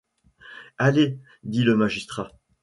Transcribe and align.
Allez! 0.79 1.19
dit 1.43 1.63
le 1.63 1.75
magistrat. 1.77 2.31